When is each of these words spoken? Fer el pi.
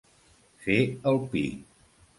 Fer 0.63 0.79
el 1.13 1.23
pi. 1.35 1.47